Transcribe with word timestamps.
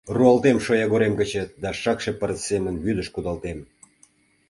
Руалтем 0.17 0.57
шоягорем 0.65 1.13
гычет 1.19 1.49
да 1.63 1.69
шакше 1.81 2.11
пырыс 2.19 2.39
семын 2.49 2.75
вӱдыш 2.83 3.07
кудалтем. 3.13 3.59